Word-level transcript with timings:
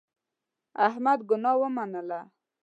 احمد 0.87 1.19
ګناه 1.29 1.57
ومنله. 1.59 2.19